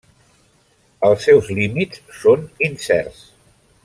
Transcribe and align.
Els 1.09 1.27
seus 1.29 1.51
límits 1.59 2.01
són 2.21 2.47
incerts. 2.69 3.21